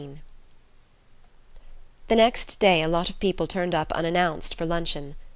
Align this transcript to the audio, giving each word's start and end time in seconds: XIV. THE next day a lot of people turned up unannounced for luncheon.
XIV. 0.01 0.17
THE 2.07 2.15
next 2.15 2.59
day 2.59 2.81
a 2.81 2.87
lot 2.87 3.11
of 3.11 3.19
people 3.19 3.45
turned 3.45 3.75
up 3.75 3.91
unannounced 3.91 4.55
for 4.55 4.65
luncheon. 4.65 5.15